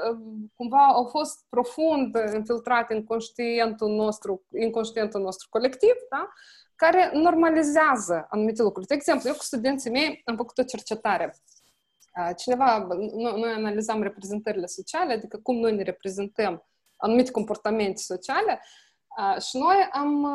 [0.55, 6.33] cumva au fost profund infiltrate în conștientul nostru, inconștientul nostru colectiv, da?
[6.79, 8.87] Care normalizează anumite lucruri.
[8.87, 11.35] De exemplu, eu cu studenții mei am făcut o cercetare.
[12.37, 12.87] Cineva,
[13.35, 18.61] noi analizam reprezentările sociale, adică cum noi ne reprezentăm anumite comportamente sociale
[19.49, 20.27] și noi am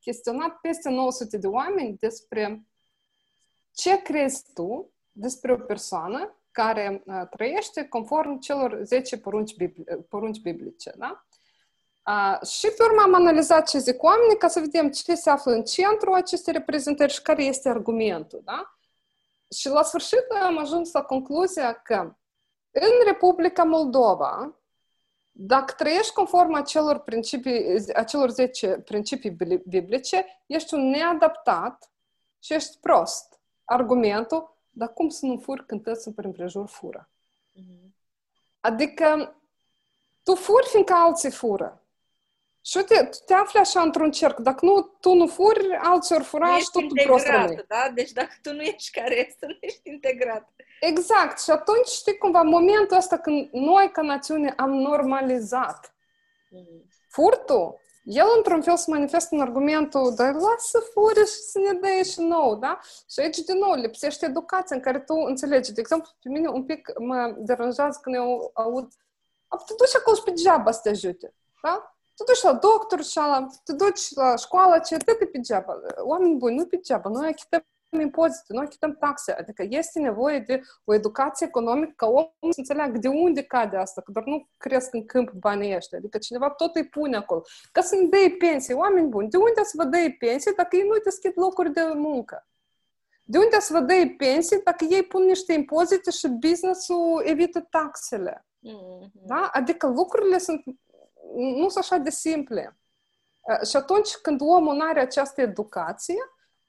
[0.00, 2.62] chestionat peste 900 de oameni despre
[3.72, 9.54] ce crezi tu despre o persoană care trăiește conform celor 10 porunci,
[10.08, 10.92] porunci biblice.
[10.96, 11.24] Da?
[12.10, 15.52] Uh, și pe urmă am analizat ce zic oamenii ca să vedem ce se află
[15.52, 18.42] în centru acestei reprezentări și care este argumentul.
[18.44, 18.74] Da?
[19.50, 22.14] Și la sfârșit am ajuns la concluzia că
[22.70, 24.54] în Republica Moldova,
[25.32, 31.90] dacă trăiești conform acelor, principii, acelor 10 principii biblice, ești un neadaptat
[32.40, 33.40] și ești prost.
[33.64, 37.08] Argumentul, dar cum să nu furi când tăți în împrejur fură?
[37.52, 37.90] Mm-hmm.
[38.60, 39.34] Adică
[40.22, 41.79] tu furi fiindcă alții fură.
[42.62, 44.38] Și uite, tu te afli așa într-un cerc.
[44.38, 47.64] Dacă nu, tu nu furi, alții ori fura și tot tu prost rămâi.
[47.68, 47.90] da?
[47.94, 50.48] Deci dacă tu nu ești care este, nu ești integrat.
[50.80, 51.40] Exact.
[51.40, 55.94] Și atunci, știi, cumva, momentul ăsta când noi, ca națiune, am normalizat
[56.50, 56.88] mm.
[57.08, 62.02] furtul, el, într-un fel, se manifestă în argumentul, dar lasă fure și să ne dea
[62.02, 62.80] și nou, da?
[63.10, 65.72] Și aici, din nou, lipsește educația în care tu înțelegi.
[65.72, 68.92] De exemplu, pe mine un pic mă deranjează când eu aud
[69.66, 71.34] te duci acolo și pe geaba să te ajute.
[71.62, 71.96] Da?
[72.20, 75.80] Te duci la doctor și la, te duci la școală, ce te pe geaba.
[76.02, 77.64] Oameni buni, nu pe geaba, noi achităm
[78.00, 79.32] impozite, noi achităm taxe.
[79.32, 84.00] Adică este nevoie de o educație economică ca omul să înțeleagă de unde cade asta,
[84.00, 85.98] că doar nu cresc în câmp banii ăștia.
[85.98, 87.42] Adică cineva tot îi pune acolo.
[87.72, 90.98] Ca să-mi dai pensie, oameni buni, de unde să vă dai pensie dacă ei nu
[91.04, 92.48] deschid locuri de muncă?
[93.24, 98.44] De unde să vă dai pensie dacă ei pun niște impozite și business-ul evită taxele?
[98.68, 99.10] Mm-hmm.
[99.12, 99.50] Da?
[99.52, 100.62] Adică lucrurile sunt,
[101.36, 102.78] nu sunt așa de simple.
[103.68, 106.22] Și atunci când omul nu are această educație,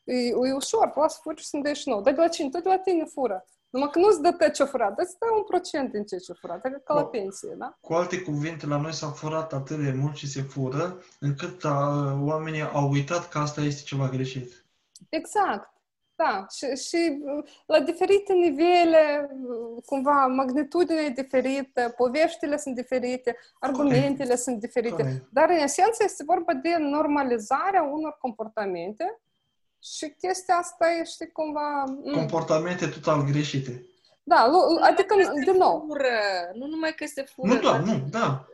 [0.04, 2.02] e, e ușor, poate să furi și să-mi dai și nou.
[2.02, 2.50] Dar de la cine?
[2.50, 3.45] Tot de la tine fură.
[3.69, 6.65] Numai că nu-ți dă ce furat, dar îți dă un procent din ce ce furat,
[6.65, 7.78] adică ca la pensie, da?
[7.82, 12.17] Cu alte cuvinte, la noi s-a furat atât de mult și se fură, încât a,
[12.21, 14.65] oamenii au uitat că asta este ceva greșit.
[15.10, 15.70] Exact.
[16.23, 17.23] Da, și, și
[17.65, 19.29] la diferite nivele,
[19.86, 24.39] cumva, magnitudinea e diferită, poveștile sunt diferite, argumentele Corect.
[24.41, 25.27] sunt diferite, Corect.
[25.29, 29.19] dar în esență este vorba de normalizarea unor comportamente
[29.84, 31.84] și chestia asta este cumva...
[32.13, 33.86] Comportamente total greșite.
[34.23, 35.84] Da, adică, din nou.
[35.88, 36.10] Fură,
[36.53, 37.53] nu numai că se fură.
[37.53, 38.45] Nu doar, nu, da.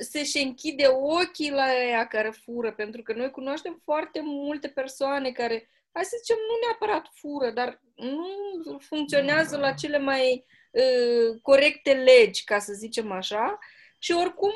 [0.00, 5.30] Se și închide ochii la ea care fură, pentru că noi cunoaștem foarte multe persoane
[5.30, 11.92] care hai să zicem, nu neapărat fură, dar nu funcționează la cele mai uh, corecte
[11.92, 13.58] legi, ca să zicem așa,
[13.98, 14.52] și oricum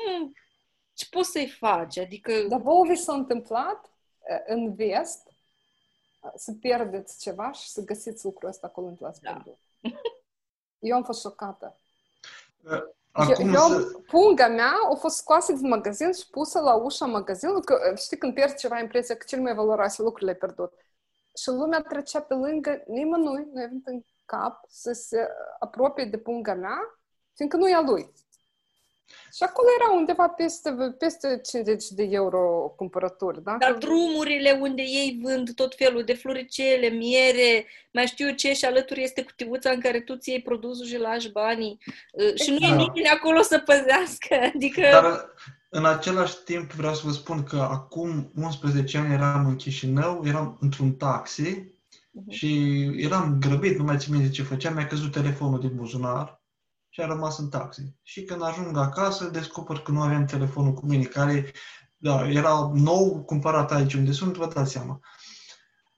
[0.93, 1.97] ce poți să-i faci?
[1.97, 2.41] Adică...
[2.41, 3.91] Dar vouă vi s-a întâmplat
[4.45, 5.27] în vest
[6.35, 9.31] să pierdeți ceva și să găsiți lucrul ăsta acolo unde l-ați da.
[9.31, 9.57] pierdut.
[10.79, 11.75] Eu am fost șocată.
[13.11, 13.99] Acum eu, să...
[14.07, 18.33] punga mea a fost scoasă din magazin și pusă la ușa magazinului, că știi când
[18.33, 20.73] pierzi ceva impresia că cel mai valoroase lucruri le-ai pierdut
[21.41, 25.27] și lumea trecea pe lângă nimănui, nu a în cap să se
[25.59, 26.99] apropie de punga mea,
[27.35, 28.11] fiindcă nu e a lui.
[29.33, 33.55] Și acolo era undeva peste, peste 50 de euro cumpărături, da?
[33.59, 39.03] Dar drumurile unde ei vând tot felul de floricele, miere, mai știu ce, și alături
[39.03, 41.79] este cutiuța în care tu ți iei produsul și lași banii.
[42.11, 42.39] Exact.
[42.39, 42.77] Și nu e exact.
[42.77, 44.35] nimeni acolo să păzească.
[44.53, 44.81] Adică...
[44.81, 45.33] Dar
[45.69, 50.57] în același timp vreau să vă spun că acum 11 ani eram în Chișinău, eram
[50.61, 52.29] într-un taxi uh-huh.
[52.29, 56.43] și eram grăbit, nu mai țin minte ce făceam, mi-a căzut telefonul din buzunar
[56.89, 57.81] și a rămas în taxi.
[58.03, 61.51] Și când ajung acasă, descoper că nu aveam telefonul cu mine, care
[61.97, 64.99] da, era nou cumpărat aici unde sunt, vă dați seama.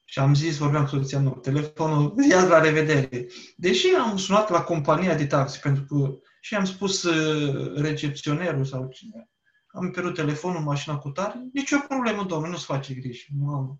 [0.05, 3.27] Și am zis, vorbeam cu soția, nu, telefonul, ia la revedere.
[3.55, 8.89] Deși am sunat la compania de taxi, pentru că și am spus uh, recepționerul sau
[8.89, 9.30] cine,
[9.73, 13.29] am pierdut telefonul, mașina cu tare, nici o problemă, domnule, nu-ți face griji.
[13.39, 13.79] Mamă,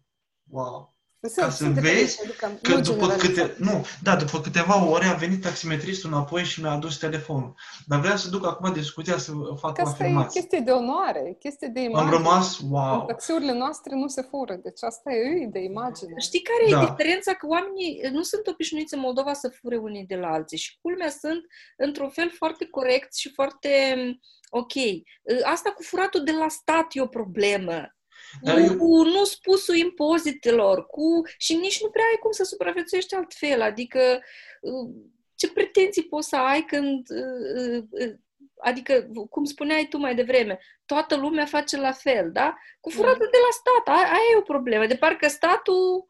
[0.49, 0.90] wow.
[1.36, 6.12] Ca să vezi adică că după câte, nu, da, după câteva ore a venit taximetristul
[6.12, 7.55] înapoi și mi-a adus telefonul.
[7.86, 10.39] Dar vreau să duc acum discuția să fac că o afirmație.
[10.39, 12.15] e chestie de onoare, chestie de imagine.
[12.15, 12.99] Am rămas, wow.
[12.99, 16.13] În taxiurile noastre nu se fură, deci asta e de imagine.
[16.17, 16.81] Știi care da.
[16.81, 17.34] e diferența?
[17.34, 21.10] Că oamenii nu sunt obișnuiți în Moldova să fure unii de la alții și culmea
[21.10, 21.41] sunt
[21.77, 23.69] într-un fel foarte corect și foarte
[24.49, 24.73] ok.
[25.43, 27.95] Asta cu furatul de la stat e o problemă.
[28.41, 29.04] Dar cu eu...
[29.04, 33.62] nu spusul impozitelor, cu și nici nu prea ai cum să supraviețuiești altfel.
[33.62, 34.00] Adică,
[35.36, 37.08] ce pretenții poți să ai când,
[38.60, 42.56] adică, cum spuneai tu mai devreme, toată lumea face la fel, da?
[42.80, 44.86] Cu furatul de la stat, aia e o problemă.
[44.86, 46.08] De parcă statul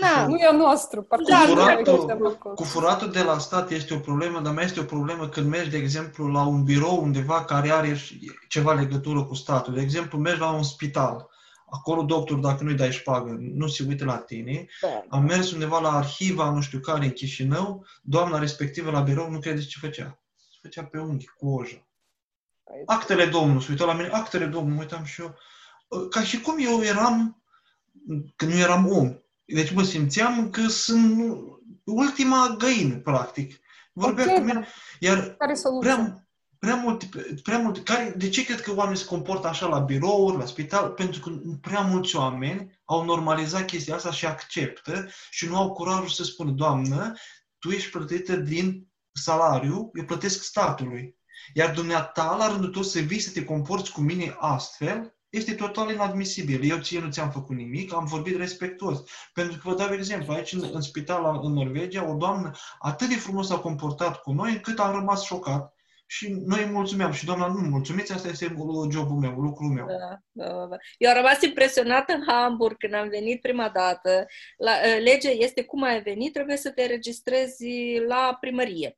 [0.00, 1.02] Na, nu e a nostru.
[1.02, 5.28] Cu furatul, cu furatul de la stat este o problemă, dar mai este o problemă
[5.28, 7.96] când mergi, de exemplu, la un birou undeva care are
[8.48, 9.74] ceva legătură cu statul.
[9.74, 11.28] De exemplu, mergi la un spital.
[11.74, 14.66] Acolo doctor, dacă nu-i dai șpagă, nu se uită la tine.
[14.80, 15.04] Da.
[15.08, 19.38] Am mers undeva la arhiva, nu știu care, în Chișinău, doamna respectivă la birou nu
[19.38, 20.22] credeți ce făcea.
[20.36, 21.86] Se făcea pe unghi, cu ojă.
[22.64, 25.36] Păi, actele domnului, se uită la mine, actele domnului, mă uitam și eu.
[26.10, 27.42] Ca și cum eu eram,
[28.36, 31.34] când nu eram om, deci mă simțeam că sunt
[31.84, 33.60] ultima găină, practic.
[33.92, 34.66] Vorbea okay, cu mine.
[35.00, 36.26] Iar care prea,
[36.62, 37.04] prea mult,
[37.42, 40.90] prea mult, care, de ce cred că oamenii se comportă așa la birouri, la spital?
[40.90, 46.08] Pentru că prea mulți oameni au normalizat chestia asta și acceptă și nu au curajul
[46.08, 47.12] să spună, Doamnă,
[47.58, 51.16] tu ești plătită din salariu, eu plătesc statului.
[51.54, 55.90] Iar dumneata, la rândul tău, să vii să te comporți cu mine astfel, este total
[55.90, 56.70] inadmisibil.
[56.70, 59.02] Eu ție nu ți-am făcut nimic, am vorbit respectuos.
[59.32, 63.16] Pentru că vă dau exemplu, aici în, în spital în Norvegia, o doamnă atât de
[63.16, 65.74] frumos s-a comportat cu noi, încât am rămas șocat.
[66.14, 67.12] Și noi îi mulțumeam.
[67.12, 68.54] Și doamna, nu mulțumiți, asta este
[68.90, 69.86] jobul meu, lucrul meu.
[69.86, 70.76] Da, da, da.
[70.98, 74.26] Eu am rămas impresionată în Hamburg când am venit prima dată.
[74.56, 77.66] La, legea este cum ai venit, trebuie să te registrezi
[78.06, 78.96] la primărie.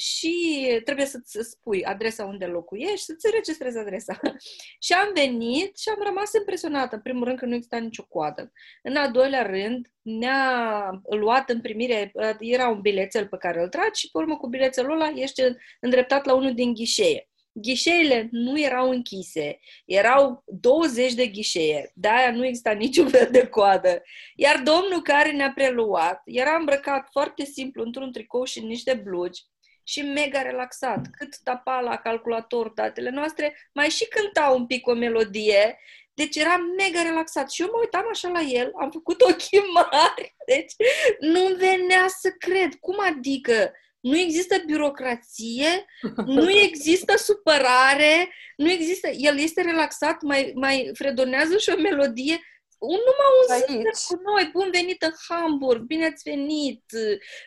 [0.00, 4.20] Și trebuie să-ți spui adresa unde locuiești, să-ți înregistrezi adresa.
[4.86, 6.94] și am venit și am rămas impresionată.
[6.94, 8.52] În primul rând că nu exista nicio coadă.
[8.82, 14.00] În al doilea rând, ne-a luat în primire, era un bilețel pe care îl tragi
[14.00, 15.42] și pe urmă cu bilețelul ăla ești
[15.80, 17.24] îndreptat la unul din ghișee.
[17.52, 24.02] Ghișeile nu erau închise, erau 20 de ghișee, de-aia nu exista niciun fel de coadă.
[24.34, 29.42] Iar domnul care ne-a preluat era îmbrăcat foarte simplu într-un tricou și niște blugi
[29.90, 31.06] și mega relaxat.
[31.16, 35.78] Cât tapa la calculator datele noastre, mai și cânta un pic o melodie,
[36.14, 37.50] deci era mega relaxat.
[37.50, 40.72] Și eu mă uitam așa la el, am făcut ochii mari, deci
[41.20, 42.74] nu venea să cred.
[42.80, 43.72] Cum adică?
[44.00, 45.84] Nu există birocrație,
[46.26, 49.08] nu există supărare, nu există...
[49.08, 52.40] El este relaxat, mai, mai fredonează și o melodie
[52.88, 56.84] numai un zâmbet cu noi, bun venit în Hamburg, bine ați venit,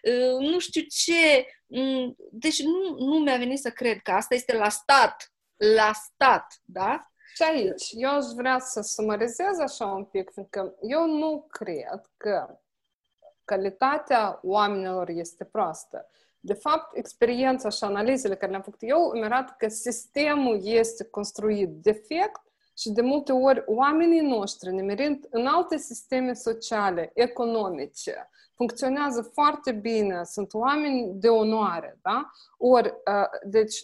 [0.03, 1.45] uh, nu știu ce.
[1.67, 6.61] Mm, deci nu, nu mi-a venit să cred că asta este la stat, la stat,
[6.65, 7.07] da?
[7.36, 12.59] Și aici, eu aș vrea să sumarizez așa un pic, fiindcă eu nu cred că
[13.43, 16.09] calitatea oamenilor este proastă.
[16.39, 21.69] De fapt, experiența și analizele care le-am făcut eu îmi arată că sistemul este construit
[21.69, 22.41] defect
[22.78, 30.24] și de multe ori oamenii noștri, nemerind în alte sisteme sociale, economice, funcționează foarte bine,
[30.24, 32.32] sunt oameni de onoare, da?
[32.57, 33.76] Ori, uh, deci,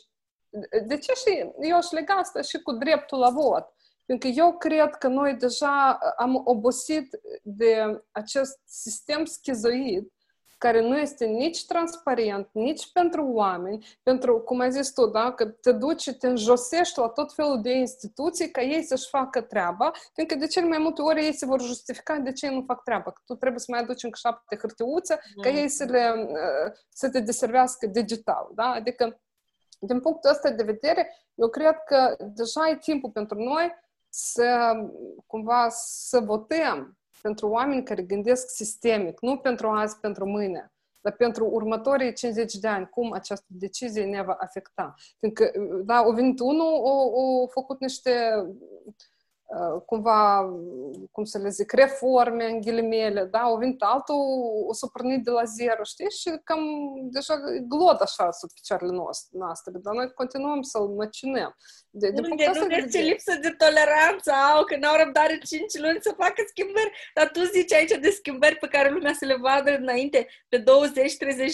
[0.87, 3.73] de ce și eu aș lega asta și cu dreptul la vot?
[4.05, 10.11] Pentru că eu cred că noi deja am obosit de acest sistem schizoid
[10.59, 15.45] care nu este nici transparent, nici pentru oameni, pentru, cum ai zis tu, da, că
[15.45, 19.91] te duci și te înjosești la tot felul de instituții ca ei să-și facă treaba,
[20.13, 22.63] pentru că de cel mai multe ori ei se vor justifica de ce ei nu
[22.67, 25.55] fac treaba, că tu trebuie să mai aduci încă șapte hârtiuțe ca mm.
[25.55, 28.65] ei să, le, uh, să te deservească digital, da?
[28.65, 29.21] Adică,
[29.79, 33.71] din punctul ăsta de vedere, eu cred că deja e timpul pentru noi
[34.09, 34.71] să
[35.25, 41.45] cumva să votăm pentru oameni care gândesc sistemic, nu pentru azi, pentru mâine, dar pentru
[41.45, 44.93] următorii 50 de ani, cum această decizie ne va afecta.
[45.19, 48.11] Pentru că, da, au venit unul, au făcut niște
[49.49, 50.49] Uh, cumva,
[51.11, 53.39] cum să le zic, reforme, în ghilimele, da?
[53.39, 54.15] Au venit altul,
[54.67, 56.09] o să pornit de la zero, știi?
[56.09, 56.59] Și cam
[57.11, 57.35] deja
[57.67, 58.91] glod așa sub picioarele
[59.31, 61.55] noastre, dar noi continuăm să-l măcinăm.
[61.91, 64.31] De, de Unde nu de ce lipsă de toleranță.
[64.31, 68.55] Au, că n-au răbdare 5 luni să facă schimbări, dar tu zici aici de schimbări
[68.55, 70.63] pe care lumea să le vadă înainte, pe 20-30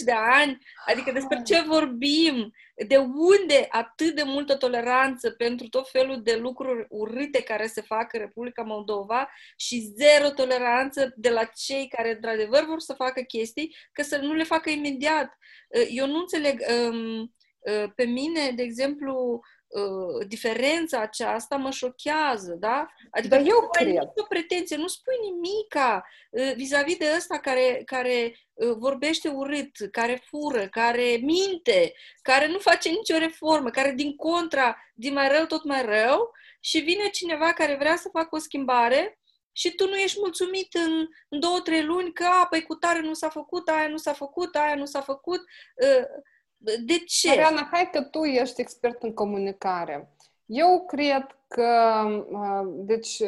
[0.04, 2.52] de ani, adică despre ce vorbim?
[2.88, 8.14] De unde atât de multă toleranță pentru tot felul de lucruri urâte care se fac
[8.14, 13.76] în Republica Moldova și zero toleranță de la cei care într-adevăr vor să facă chestii,
[13.92, 15.38] că să nu le facă imediat.
[15.90, 19.42] Eu nu înțeleg, um, uh, pe mine, de exemplu,
[19.82, 22.88] uh, diferența aceasta mă șochează, da?
[23.12, 23.88] Adică Dar eu nu cred.
[23.88, 29.72] ai nicio pretenție, nu spui nimica uh, vis-a-vis de ăsta care, care uh, vorbește urât,
[29.92, 35.46] care fură, care minte, care nu face nicio reformă, care din contra, din mai rău
[35.46, 39.20] tot mai rău și vine cineva care vrea să facă o schimbare
[39.52, 43.02] și tu nu ești mulțumit în, în două, trei luni că, a, păi cu tare
[43.02, 45.40] nu s-a făcut, aia nu s-a făcut, aia nu s-a făcut.
[45.76, 46.06] Uh,
[46.86, 47.28] de ce?
[47.28, 50.10] Mariana, hai că tu ești expert în comunicare.
[50.46, 51.68] Eu cred că,
[52.66, 53.22] deci,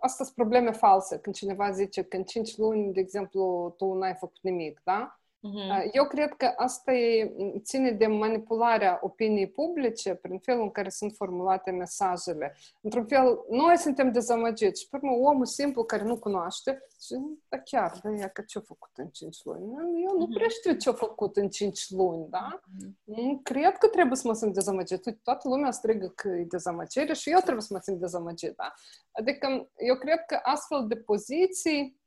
[0.00, 4.14] asta sunt probleme false, când cineva zice că în 5 luni, de exemplu, tu n-ai
[4.14, 5.19] făcut nimic, da?
[5.48, 5.88] Uh-huh.
[5.92, 7.32] Eu cred că asta e,
[7.62, 12.56] ține de manipularea opiniei publice prin felul în care sunt formulate mesajele.
[12.80, 17.14] Într-un fel, noi suntem dezamăgiți și, pe urmă, omul simplu care nu cunoaște și,
[17.48, 19.60] da chiar, da, ea că ce-a făcut în 5 luni?
[20.02, 20.34] Eu nu uh-huh.
[20.34, 22.60] prea știu ce-a făcut în 5 luni, da?
[22.60, 23.42] Uh-huh.
[23.42, 25.06] Cred că trebuie să mă simt dezamăgit.
[25.06, 28.72] Uite, toată lumea strigă că e dezamăgire și eu trebuie să mă simt dezamăgit, da?
[29.12, 31.99] Adică, eu cred că astfel de poziții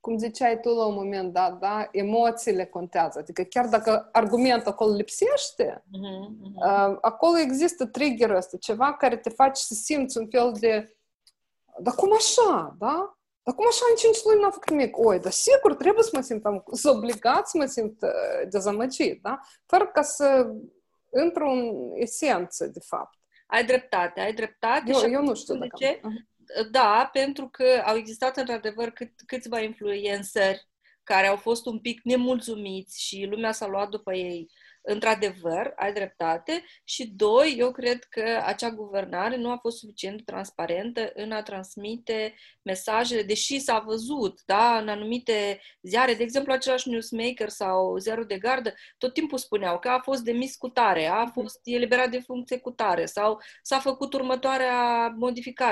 [0.00, 3.18] cum ziceai tu la un moment dat, da, emoțiile contează.
[3.18, 6.96] Adică chiar dacă argumentul acolo lipsește, uh-huh, uh-huh.
[7.00, 10.98] acolo există trigger ăsta, ceva care te face să simți un fel de
[11.80, 13.18] dar cum așa, da?
[13.42, 14.98] Dar cum așa în 5 luni n-am făcut nimic?
[14.98, 19.22] Oi, dar sigur, trebuie să mă simt, am să obligat să mă simt uh, dezamăgit,
[19.22, 19.40] da?
[19.66, 20.52] Fără ca să
[21.24, 23.18] intru în esență, de fapt.
[23.46, 24.90] Ai dreptate, ai dreptate.
[24.92, 25.76] Eu, eu nu știu dacă...
[25.76, 26.00] Ce?
[26.70, 30.68] Da, pentru că au existat într-adevăr cât, câțiva influenceri
[31.02, 34.50] care au fost un pic nemulțumiți și lumea s-a luat după ei
[34.88, 36.64] într-adevăr, ai dreptate.
[36.84, 41.42] Și doi, eu cred că acea guvernare nu a fost suficient de transparentă în a
[41.42, 48.24] transmite mesajele, deși s-a văzut, da, în anumite ziare, de exemplu, același newsmaker sau Zero
[48.24, 52.20] de Gardă, tot timpul spuneau că a fost demis cu tare, a fost eliberat de
[52.20, 55.66] funcție cu tare sau s-a făcut următoarea modificare